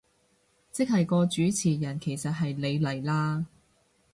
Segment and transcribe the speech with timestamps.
[0.71, 3.45] 即係個主持人其實係你嚟啦